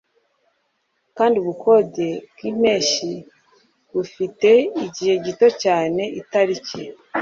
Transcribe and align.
kandi 1.17 1.35
ubukode 1.41 2.07
bwimpeshyi 2.31 3.11
bufite 3.93 4.49
igihe 4.85 5.13
gito 5.25 5.47
cyane 5.63 6.03
itariki 6.21 6.79